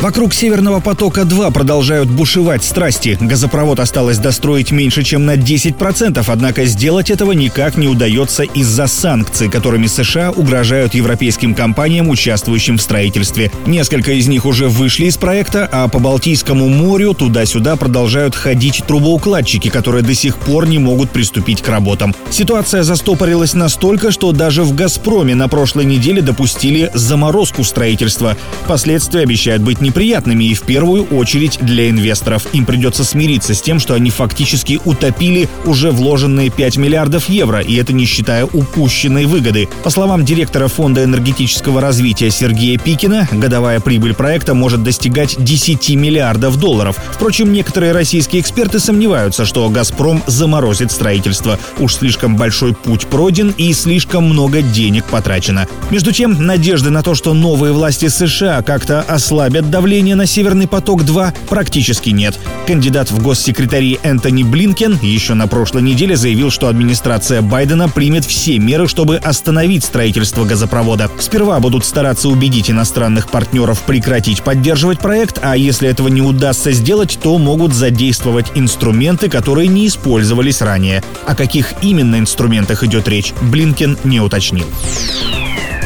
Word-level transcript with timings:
Вокруг 0.00 0.32
«Северного 0.32 0.80
потока-2» 0.80 1.52
продолжают 1.52 2.08
бушевать 2.08 2.64
страсти. 2.64 3.18
Газопровод 3.20 3.80
осталось 3.80 4.16
достроить 4.16 4.70
меньше, 4.70 5.02
чем 5.02 5.26
на 5.26 5.36
10%, 5.36 6.24
однако 6.26 6.64
сделать 6.64 7.10
этого 7.10 7.32
никак 7.32 7.76
не 7.76 7.86
удается 7.86 8.44
из-за 8.44 8.86
санкций, 8.86 9.50
которыми 9.50 9.88
США 9.88 10.30
угрожают 10.30 10.94
европейским 10.94 11.54
компаниям, 11.54 12.08
участвующим 12.08 12.78
в 12.78 12.82
строительстве. 12.82 13.52
Несколько 13.66 14.12
из 14.12 14.26
них 14.26 14.46
уже 14.46 14.68
вышли 14.68 15.04
из 15.04 15.18
проекта, 15.18 15.68
а 15.70 15.86
по 15.88 15.98
Балтийскому 15.98 16.66
морю 16.70 17.12
туда-сюда 17.12 17.76
продолжают 17.76 18.34
ходить 18.34 18.82
трубоукладчики, 18.86 19.68
которые 19.68 20.02
до 20.02 20.14
сих 20.14 20.38
пор 20.38 20.66
не 20.66 20.78
могут 20.78 21.10
приступить 21.10 21.60
к 21.60 21.68
работам. 21.68 22.14
Ситуация 22.30 22.84
застопорилась 22.84 23.52
настолько, 23.52 24.12
что 24.12 24.32
даже 24.32 24.62
в 24.62 24.74
«Газпроме» 24.74 25.34
на 25.34 25.48
прошлой 25.48 25.84
неделе 25.84 26.22
допустили 26.22 26.90
заморозку 26.94 27.64
строительства. 27.64 28.38
Последствия 28.66 29.20
обещают 29.20 29.62
быть 29.62 29.82
не 29.82 29.89
неприятными 29.90 30.44
и 30.44 30.54
в 30.54 30.62
первую 30.62 31.02
очередь 31.06 31.58
для 31.60 31.90
инвесторов. 31.90 32.46
Им 32.52 32.64
придется 32.64 33.02
смириться 33.02 33.54
с 33.54 33.60
тем, 33.60 33.80
что 33.80 33.94
они 33.94 34.10
фактически 34.10 34.80
утопили 34.84 35.48
уже 35.64 35.90
вложенные 35.90 36.48
5 36.50 36.76
миллиардов 36.76 37.28
евро, 37.28 37.60
и 37.60 37.74
это 37.74 37.92
не 37.92 38.04
считая 38.04 38.44
упущенной 38.44 39.24
выгоды. 39.24 39.68
По 39.82 39.90
словам 39.90 40.24
директора 40.24 40.68
Фонда 40.68 41.02
энергетического 41.02 41.80
развития 41.80 42.30
Сергея 42.30 42.78
Пикина, 42.78 43.28
годовая 43.32 43.80
прибыль 43.80 44.14
проекта 44.14 44.54
может 44.54 44.84
достигать 44.84 45.42
10 45.42 45.90
миллиардов 45.96 46.56
долларов. 46.56 46.96
Впрочем, 47.10 47.52
некоторые 47.52 47.90
российские 47.90 48.42
эксперты 48.42 48.78
сомневаются, 48.78 49.44
что 49.44 49.68
«Газпром» 49.70 50.22
заморозит 50.28 50.92
строительство. 50.92 51.58
Уж 51.80 51.96
слишком 51.96 52.36
большой 52.36 52.74
путь 52.74 53.06
пройден 53.06 53.52
и 53.58 53.72
слишком 53.72 54.24
много 54.24 54.62
денег 54.62 55.04
потрачено. 55.06 55.66
Между 55.90 56.12
тем, 56.12 56.46
надежды 56.46 56.90
на 56.90 57.02
то, 57.02 57.16
что 57.16 57.34
новые 57.34 57.72
власти 57.72 58.06
США 58.06 58.62
как-то 58.62 59.00
ослабят 59.00 59.68
давления 59.80 60.14
на 60.14 60.26
«Северный 60.26 60.68
поток-2» 60.68 61.32
практически 61.48 62.10
нет. 62.10 62.38
Кандидат 62.66 63.10
в 63.10 63.22
госсекретари 63.22 63.98
Энтони 64.02 64.42
Блинкен 64.42 64.98
еще 65.00 65.32
на 65.32 65.48
прошлой 65.48 65.80
неделе 65.80 66.16
заявил, 66.16 66.50
что 66.50 66.68
администрация 66.68 67.40
Байдена 67.40 67.88
примет 67.88 68.26
все 68.26 68.58
меры, 68.58 68.88
чтобы 68.88 69.16
остановить 69.16 69.82
строительство 69.82 70.44
газопровода. 70.44 71.10
Сперва 71.18 71.60
будут 71.60 71.86
стараться 71.86 72.28
убедить 72.28 72.70
иностранных 72.70 73.30
партнеров 73.30 73.80
прекратить 73.86 74.42
поддерживать 74.42 74.98
проект, 74.98 75.38
а 75.40 75.56
если 75.56 75.88
этого 75.88 76.08
не 76.08 76.20
удастся 76.20 76.72
сделать, 76.72 77.18
то 77.22 77.38
могут 77.38 77.72
задействовать 77.72 78.52
инструменты, 78.54 79.30
которые 79.30 79.66
не 79.66 79.86
использовались 79.86 80.60
ранее. 80.60 81.02
О 81.26 81.34
каких 81.34 81.72
именно 81.80 82.18
инструментах 82.18 82.84
идет 82.84 83.08
речь, 83.08 83.32
Блинкен 83.40 83.96
не 84.04 84.20
уточнил. 84.20 84.66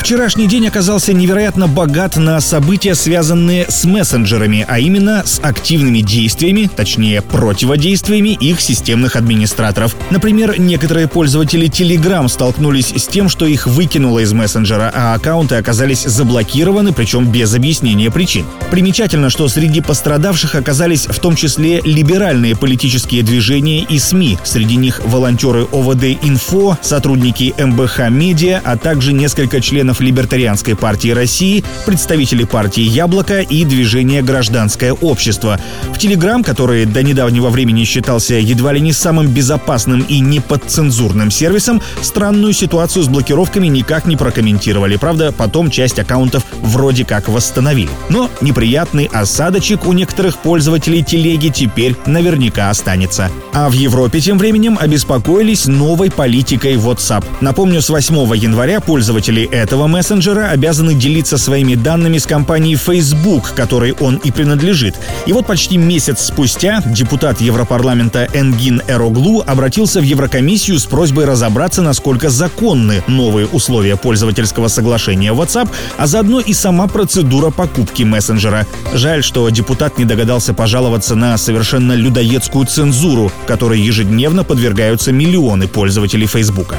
Вчерашний 0.00 0.46
день 0.46 0.66
оказался 0.66 1.12
невероятно 1.12 1.68
богат 1.68 2.16
на 2.16 2.40
события, 2.40 2.94
связанные 2.94 3.66
с 3.68 3.84
мессенджерами, 3.84 4.64
а 4.66 4.78
именно 4.80 5.22
с 5.26 5.38
активными 5.40 6.00
действиями, 6.00 6.70
точнее 6.74 7.20
противодействиями 7.20 8.30
их 8.30 8.62
системных 8.62 9.14
администраторов. 9.14 9.94
Например, 10.08 10.58
некоторые 10.58 11.06
пользователи 11.06 11.68
Telegram 11.68 12.26
столкнулись 12.28 12.94
с 12.96 13.06
тем, 13.08 13.28
что 13.28 13.44
их 13.44 13.66
выкинуло 13.66 14.20
из 14.20 14.32
мессенджера, 14.32 14.90
а 14.92 15.14
аккаунты 15.14 15.56
оказались 15.56 16.04
заблокированы, 16.04 16.92
причем 16.92 17.30
без 17.30 17.54
объяснения 17.54 18.10
причин. 18.10 18.46
Примечательно, 18.70 19.28
что 19.28 19.48
среди 19.48 19.82
пострадавших 19.82 20.54
оказались 20.54 21.06
в 21.06 21.18
том 21.18 21.36
числе 21.36 21.82
либеральные 21.82 22.56
политические 22.56 23.22
движения 23.22 23.84
и 23.84 23.98
СМИ. 23.98 24.38
Среди 24.44 24.76
них 24.76 25.02
волонтеры 25.04 25.64
ОВД-Инфо, 25.70 26.78
сотрудники 26.80 27.54
МБХ 27.58 28.08
Медиа, 28.08 28.62
а 28.64 28.78
также 28.78 29.12
несколько 29.12 29.60
членов 29.60 29.89
членов 29.90 30.00
Либертарианской 30.00 30.76
партии 30.76 31.10
России, 31.10 31.64
представители 31.84 32.44
партии 32.44 32.82
«Яблоко» 32.82 33.40
и 33.40 33.64
движения 33.64 34.22
«Гражданское 34.22 34.92
общество». 34.92 35.58
В 35.92 35.98
Телеграм, 35.98 36.44
который 36.44 36.86
до 36.86 37.02
недавнего 37.02 37.48
времени 37.48 37.84
считался 37.84 38.34
едва 38.34 38.72
ли 38.72 38.80
не 38.80 38.92
самым 38.92 39.28
безопасным 39.28 40.02
и 40.02 40.20
неподцензурным 40.20 41.32
сервисом, 41.32 41.82
странную 42.02 42.52
ситуацию 42.52 43.02
с 43.02 43.08
блокировками 43.08 43.66
никак 43.66 44.06
не 44.06 44.16
прокомментировали. 44.16 44.96
Правда, 44.96 45.32
потом 45.32 45.70
часть 45.70 45.98
аккаунтов 45.98 46.44
вроде 46.62 47.04
как 47.04 47.28
восстановили. 47.28 47.90
Но 48.08 48.30
неприятный 48.40 49.08
осадочек 49.12 49.86
у 49.86 49.92
некоторых 49.92 50.38
пользователей 50.38 51.02
телеги 51.02 51.48
теперь 51.48 51.96
наверняка 52.06 52.70
останется. 52.70 53.30
А 53.52 53.68
в 53.68 53.72
Европе 53.72 54.20
тем 54.20 54.38
временем 54.38 54.78
обеспокоились 54.80 55.66
новой 55.66 56.10
политикой 56.10 56.76
WhatsApp. 56.76 57.24
Напомню, 57.40 57.82
с 57.82 57.88
8 57.88 58.36
января 58.36 58.80
пользователи 58.80 59.48
этого 59.50 59.86
мессенджера 59.86 60.50
обязаны 60.50 60.94
делиться 60.94 61.38
своими 61.38 61.74
данными 61.74 62.18
с 62.18 62.26
компанией 62.26 62.76
Facebook, 62.76 63.54
которой 63.54 63.92
он 63.92 64.16
и 64.16 64.30
принадлежит. 64.30 64.94
И 65.26 65.32
вот 65.32 65.46
почти 65.46 65.76
месяц 65.76 66.26
спустя 66.26 66.82
депутат 66.86 67.40
Европарламента 67.40 68.28
Энгин 68.32 68.82
Эроглу 68.86 69.42
обратился 69.46 70.00
в 70.00 70.04
Еврокомиссию 70.04 70.78
с 70.78 70.84
просьбой 70.84 71.24
разобраться, 71.24 71.82
насколько 71.82 72.30
законны 72.30 73.02
новые 73.06 73.46
условия 73.46 73.96
пользовательского 73.96 74.68
соглашения 74.68 75.32
WhatsApp, 75.32 75.68
а 75.96 76.06
заодно 76.06 76.40
и 76.40 76.49
сама 76.54 76.86
процедура 76.86 77.50
покупки 77.50 78.02
мессенджера. 78.02 78.66
Жаль, 78.92 79.22
что 79.22 79.48
депутат 79.50 79.98
не 79.98 80.04
догадался 80.04 80.54
пожаловаться 80.54 81.14
на 81.14 81.36
совершенно 81.38 81.92
людоедскую 81.92 82.66
цензуру, 82.66 83.32
которой 83.46 83.80
ежедневно 83.80 84.44
подвергаются 84.44 85.12
миллионы 85.12 85.68
пользователей 85.68 86.26
Фейсбука. 86.26 86.76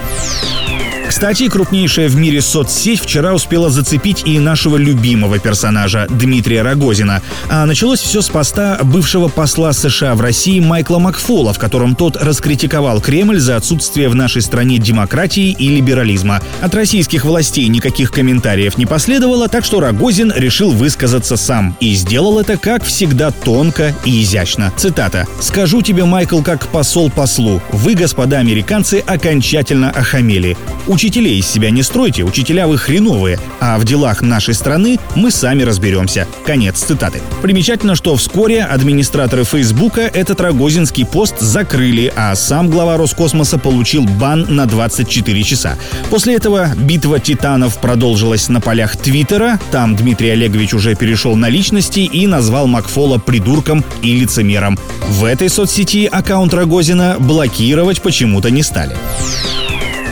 Кстати, 1.12 1.50
крупнейшая 1.50 2.08
в 2.08 2.16
мире 2.16 2.42
соцсеть 2.42 3.02
вчера 3.02 3.34
успела 3.34 3.70
зацепить 3.70 4.24
и 4.26 4.40
нашего 4.40 4.78
любимого 4.78 5.40
персонажа 5.40 6.08
Дмитрия 6.10 6.62
Рогозина. 6.62 7.22
А 7.50 7.66
началось 7.66 8.00
все 8.00 8.22
с 8.22 8.30
поста 8.30 8.80
бывшего 8.82 9.28
посла 9.28 9.74
США 9.74 10.16
в 10.16 10.22
России 10.22 10.62
Майкла 10.62 11.00
Макфола, 11.00 11.52
в 11.52 11.60
котором 11.60 11.96
тот 11.96 12.16
раскритиковал 12.16 13.02
Кремль 13.02 13.40
за 13.40 13.58
отсутствие 13.58 14.08
в 14.08 14.16
нашей 14.16 14.42
стране 14.42 14.78
демократии 14.78 15.52
и 15.52 15.68
либерализма. 15.68 16.42
От 16.62 16.74
российских 16.76 17.26
властей 17.26 17.68
никаких 17.68 18.12
комментариев 18.12 18.78
не 18.78 18.86
последовало, 18.86 19.50
так 19.50 19.66
что 19.66 19.82
Рогозин 19.82 20.32
решил 20.34 20.72
высказаться 20.72 21.36
сам. 21.36 21.76
И 21.82 21.94
сделал 21.94 22.40
это, 22.40 22.56
как 22.56 22.86
всегда, 22.86 23.32
тонко 23.32 23.94
и 24.06 24.24
изящно. 24.24 24.72
Цитата. 24.78 25.28
«Скажу 25.42 25.82
тебе, 25.82 26.06
Майкл, 26.06 26.42
как 26.42 26.70
посол 26.70 27.12
послу, 27.12 27.62
вы, 27.74 27.96
господа 27.96 28.38
американцы, 28.40 29.04
окончательно 29.06 29.90
охамели. 29.90 30.56
Учителей 31.02 31.40
из 31.40 31.48
себя 31.48 31.72
не 31.72 31.82
стройте, 31.82 32.22
учителя 32.22 32.68
вы 32.68 32.78
хреновые, 32.78 33.40
а 33.60 33.80
в 33.80 33.86
делах 33.86 34.22
нашей 34.22 34.54
страны 34.54 35.00
мы 35.16 35.32
сами 35.32 35.64
разберемся. 35.64 36.28
Конец 36.46 36.78
цитаты. 36.78 37.24
Примечательно, 37.42 37.96
что 37.96 38.16
вскоре 38.16 38.64
администраторы 38.64 39.44
Фейсбука 39.44 40.02
этот 40.02 40.40
рогозинский 40.42 41.04
пост 41.08 41.40
закрыли, 41.40 42.14
а 42.16 42.36
сам 42.36 42.70
глава 42.70 42.98
Роскосмоса 42.98 43.58
получил 43.58 44.04
бан 44.04 44.46
на 44.50 44.68
24 44.68 45.42
часа. 45.42 45.76
После 46.12 46.36
этого 46.36 46.70
битва 46.76 47.20
титанов 47.20 47.80
продолжилась 47.80 48.48
на 48.48 48.62
полях 48.62 48.96
Твиттера. 48.96 49.60
Там 49.72 49.96
Дмитрий 49.96 50.30
Олегович 50.30 50.76
уже 50.76 50.94
перешел 50.94 51.36
на 51.36 51.50
личности 51.50 52.02
и 52.02 52.28
назвал 52.28 52.68
Макфола 52.68 53.18
придурком 53.18 53.84
и 54.04 54.20
лицемером. 54.20 54.78
В 55.08 55.24
этой 55.24 55.50
соцсети 55.50 56.06
аккаунт 56.06 56.54
Рогозина 56.54 57.16
блокировать 57.18 58.04
почему-то 58.04 58.52
не 58.52 58.62
стали. 58.62 58.96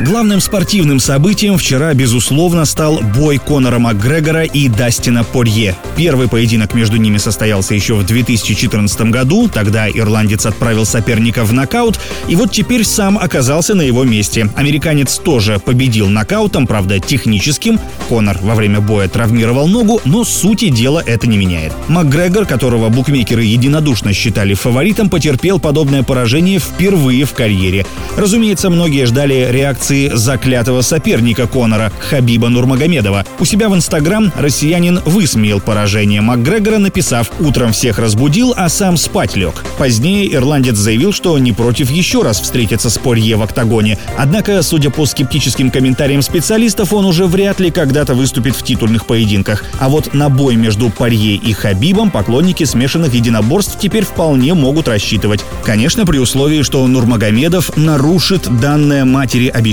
Главным 0.01 0.39
спортивным 0.39 1.01
событием 1.01 1.57
вчера, 1.57 1.93
безусловно, 1.93 2.63
стал 2.63 3.01
бой 3.17 3.37
Конора 3.37 3.79
Макгрегора 3.79 4.43
и 4.45 4.69
Дастина 4.69 5.25
Порье. 5.25 5.75
Первый 5.97 6.29
поединок 6.29 6.73
между 6.73 6.95
ними 6.95 7.17
состоялся 7.17 7.75
еще 7.75 7.95
в 7.95 8.05
2014 8.05 9.01
году, 9.11 9.49
тогда 9.49 9.89
ирландец 9.89 10.45
отправил 10.45 10.85
соперника 10.85 11.43
в 11.43 11.51
нокаут, 11.51 11.99
и 12.29 12.37
вот 12.37 12.53
теперь 12.53 12.85
сам 12.85 13.17
оказался 13.17 13.75
на 13.75 13.81
его 13.81 14.05
месте. 14.05 14.49
Американец 14.55 15.17
тоже 15.17 15.59
победил 15.59 16.07
нокаутом, 16.07 16.65
правда, 16.65 17.01
техническим. 17.01 17.77
Конор 18.07 18.37
во 18.41 18.55
время 18.55 18.79
боя 18.79 19.09
травмировал 19.09 19.67
ногу, 19.67 19.99
но 20.05 20.23
сути 20.23 20.69
дела 20.69 21.03
это 21.05 21.27
не 21.27 21.37
меняет. 21.37 21.73
Макгрегор, 21.89 22.45
которого 22.45 22.87
букмекеры 22.87 23.43
единодушно 23.43 24.13
считали 24.13 24.53
фаворитом, 24.53 25.09
потерпел 25.09 25.59
подобное 25.59 26.03
поражение 26.03 26.59
впервые 26.59 27.25
в 27.25 27.33
карьере. 27.33 27.85
Разумеется, 28.15 28.69
многие 28.69 29.05
ждали 29.05 29.49
реакции 29.51 29.88
трансляции 29.89 30.11
заклятого 30.13 30.81
соперника 30.81 31.47
Конора 31.47 31.91
Хабиба 31.99 32.49
Нурмагомедова. 32.49 33.25
У 33.39 33.45
себя 33.45 33.69
в 33.69 33.75
Инстаграм 33.75 34.31
россиянин 34.37 34.99
высмеял 35.05 35.59
поражение 35.59 36.21
Макгрегора, 36.21 36.77
написав 36.77 37.31
«Утром 37.39 37.71
всех 37.71 37.97
разбудил, 37.97 38.53
а 38.55 38.69
сам 38.69 38.97
спать 38.97 39.35
лег». 39.35 39.63
Позднее 39.77 40.33
ирландец 40.33 40.75
заявил, 40.75 41.11
что 41.11 41.37
не 41.39 41.53
против 41.53 41.89
еще 41.89 42.21
раз 42.21 42.39
встретиться 42.39 42.89
с 42.89 42.97
Порье 42.97 43.35
в 43.35 43.41
октагоне. 43.41 43.97
Однако, 44.17 44.61
судя 44.61 44.89
по 44.89 45.05
скептическим 45.05 45.71
комментариям 45.71 46.21
специалистов, 46.21 46.93
он 46.93 47.05
уже 47.05 47.25
вряд 47.25 47.59
ли 47.59 47.71
когда-то 47.71 48.13
выступит 48.13 48.55
в 48.55 48.63
титульных 48.63 49.05
поединках. 49.05 49.63
А 49.79 49.89
вот 49.89 50.13
на 50.13 50.29
бой 50.29 50.55
между 50.55 50.89
Порье 50.89 51.35
и 51.35 51.53
Хабибом 51.53 52.11
поклонники 52.11 52.63
смешанных 52.63 53.13
единоборств 53.13 53.79
теперь 53.79 54.03
вполне 54.03 54.53
могут 54.53 54.87
рассчитывать. 54.87 55.43
Конечно, 55.63 56.05
при 56.05 56.17
условии, 56.17 56.61
что 56.61 56.85
Нурмагомедов 56.85 57.75
нарушит 57.77 58.47
данное 58.59 59.05
матери 59.05 59.47